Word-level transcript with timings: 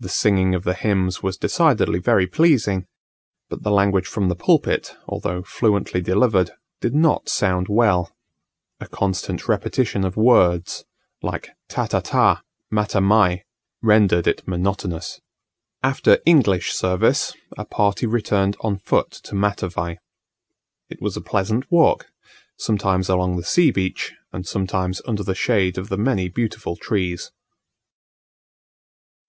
The 0.00 0.08
singing 0.08 0.52
of 0.56 0.64
the 0.64 0.74
hymns 0.74 1.22
was 1.22 1.36
decidedly 1.36 2.00
very 2.00 2.26
pleasing, 2.26 2.88
but 3.48 3.62
the 3.62 3.70
language 3.70 4.08
from 4.08 4.28
the 4.28 4.34
pulpit, 4.34 4.96
although 5.06 5.44
fluently 5.44 6.00
delivered, 6.00 6.50
did 6.80 6.92
not 6.92 7.28
sound 7.28 7.68
well: 7.68 8.10
a 8.80 8.88
constant 8.88 9.46
repetition 9.46 10.02
of 10.04 10.16
words, 10.16 10.84
like 11.22 11.50
"tata 11.68 12.00
ta, 12.02 12.42
mata 12.68 13.00
mai," 13.00 13.44
rendered 13.80 14.26
it 14.26 14.42
monotonous. 14.44 15.20
After 15.84 16.18
English 16.26 16.72
service, 16.72 17.32
a 17.56 17.64
party 17.64 18.06
returned 18.06 18.56
on 18.62 18.76
foot 18.78 19.12
to 19.22 19.36
Matavai. 19.36 19.98
It 20.88 21.00
was 21.00 21.16
a 21.16 21.20
pleasant 21.20 21.70
walk, 21.70 22.10
sometimes 22.56 23.08
along 23.08 23.36
the 23.36 23.44
sea 23.44 23.70
beach 23.70 24.14
and 24.32 24.44
sometimes 24.44 25.00
under 25.06 25.22
the 25.22 25.36
shade 25.36 25.78
of 25.78 25.90
the 25.90 25.96
many 25.96 26.28
beautiful 26.28 26.74
trees. 26.74 27.30